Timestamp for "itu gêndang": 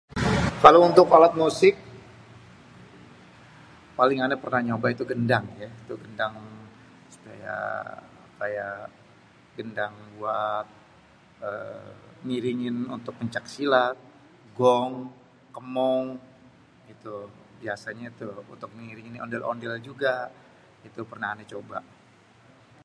4.97-5.45, 5.81-6.33